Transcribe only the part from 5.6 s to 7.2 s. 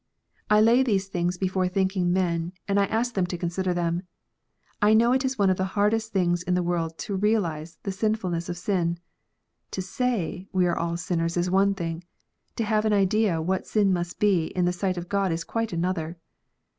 hardest things in the world to